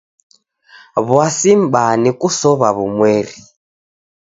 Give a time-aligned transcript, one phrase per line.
[1.09, 3.35] W'asi m'baa ni kusow'a w'umweri.